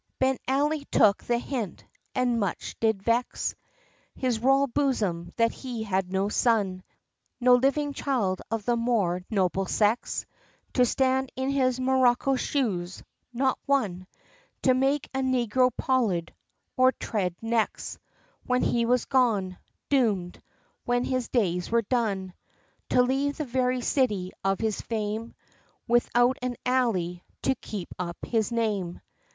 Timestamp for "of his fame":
24.43-25.35